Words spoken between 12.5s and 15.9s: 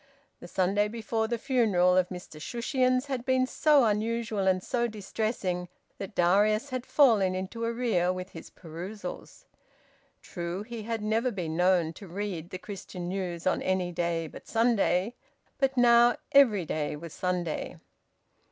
Christian News" on any day but Sunday, but